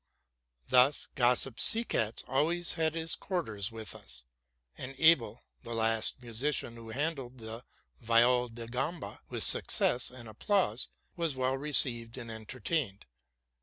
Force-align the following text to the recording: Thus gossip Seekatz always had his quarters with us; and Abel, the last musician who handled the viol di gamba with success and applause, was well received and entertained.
Thus 0.69 1.07
gossip 1.13 1.59
Seekatz 1.59 2.23
always 2.27 2.73
had 2.73 2.95
his 2.95 3.15
quarters 3.15 3.71
with 3.71 3.93
us; 3.93 4.23
and 4.75 4.95
Abel, 4.97 5.43
the 5.61 5.75
last 5.75 6.19
musician 6.23 6.73
who 6.73 6.89
handled 6.89 7.37
the 7.37 7.63
viol 7.99 8.49
di 8.49 8.65
gamba 8.65 9.21
with 9.29 9.43
success 9.43 10.09
and 10.09 10.27
applause, 10.27 10.87
was 11.15 11.35
well 11.35 11.55
received 11.55 12.17
and 12.17 12.31
entertained. 12.31 13.05